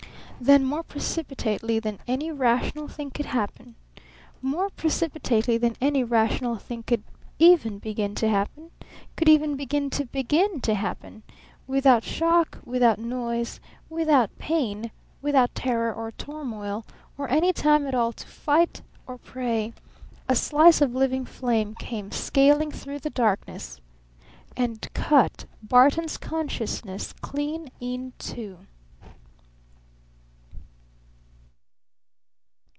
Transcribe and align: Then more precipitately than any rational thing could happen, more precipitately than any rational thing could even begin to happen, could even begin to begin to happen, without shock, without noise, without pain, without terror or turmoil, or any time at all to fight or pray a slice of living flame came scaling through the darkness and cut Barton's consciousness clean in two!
Then 0.43 0.65
more 0.65 0.81
precipitately 0.81 1.77
than 1.77 1.99
any 2.07 2.31
rational 2.31 2.87
thing 2.87 3.11
could 3.11 3.27
happen, 3.27 3.75
more 4.41 4.71
precipitately 4.71 5.59
than 5.59 5.75
any 5.79 6.03
rational 6.03 6.55
thing 6.55 6.81
could 6.81 7.03
even 7.37 7.77
begin 7.77 8.15
to 8.15 8.27
happen, 8.27 8.71
could 9.15 9.29
even 9.29 9.55
begin 9.55 9.91
to 9.91 10.05
begin 10.05 10.59
to 10.61 10.73
happen, 10.73 11.21
without 11.67 12.03
shock, 12.03 12.57
without 12.65 12.97
noise, 12.97 13.59
without 13.87 14.35
pain, 14.39 14.89
without 15.21 15.53
terror 15.53 15.93
or 15.93 16.11
turmoil, 16.11 16.87
or 17.19 17.29
any 17.29 17.53
time 17.53 17.85
at 17.85 17.93
all 17.93 18.11
to 18.11 18.25
fight 18.25 18.81
or 19.05 19.19
pray 19.19 19.73
a 20.27 20.35
slice 20.35 20.81
of 20.81 20.95
living 20.95 21.23
flame 21.23 21.75
came 21.75 22.09
scaling 22.11 22.71
through 22.71 22.97
the 22.97 23.11
darkness 23.11 23.79
and 24.57 24.91
cut 24.95 25.45
Barton's 25.61 26.17
consciousness 26.17 27.13
clean 27.13 27.69
in 27.79 28.13
two! 28.17 28.57